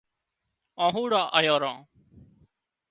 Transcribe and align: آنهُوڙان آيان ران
آنهُوڙان 0.85 1.25
آيان 1.37 1.59
ران 1.63 1.77